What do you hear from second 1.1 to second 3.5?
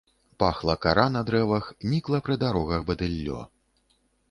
на дрэвах, нікла пры дарогах бадыллё.